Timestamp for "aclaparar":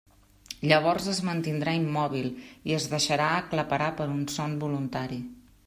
3.43-3.91